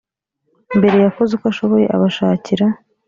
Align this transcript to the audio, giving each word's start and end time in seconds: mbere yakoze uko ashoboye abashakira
mbere 0.77 0.97
yakoze 1.05 1.31
uko 1.33 1.45
ashoboye 1.51 1.85
abashakira 1.95 2.65